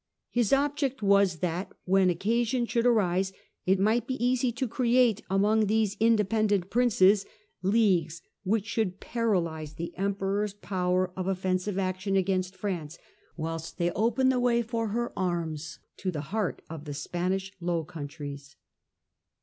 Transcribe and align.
His 0.31 0.51
object 0.51 1.03
was 1.03 1.41
that 1.41 1.71
when 1.85 2.09
occasion 2.09 2.65
should 2.65 2.87
arise 2.87 3.33
it 3.67 3.79
might 3.79 4.07
be 4.07 4.15
easy 4.25 4.51
to 4.53 4.67
create, 4.67 5.21
among 5.29 5.67
these 5.67 5.95
independent 5.99 6.71
Princes, 6.71 7.23
leagues 7.61 8.23
which 8.43 8.65
should 8.65 8.99
paralyse 8.99 9.75
the 9.75 9.95
Emperor's 9.95 10.55
power 10.55 11.11
of 11.15 11.27
offensive 11.27 11.77
action 11.77 12.15
against 12.15 12.55
France, 12.55 12.97
whilst 13.37 13.77
they 13.77 13.91
opened 13.91 14.31
the 14.31 14.39
way 14.39 14.63
for 14.63 14.87
her 14.87 15.13
arms 15.15 15.77
to 15.97 16.09
the 16.09 16.21
heart 16.33 16.63
of 16.67 16.85
the 16.85 16.95
Spanish 16.95 17.51
Low 17.59 17.83
Countries. 17.83 18.55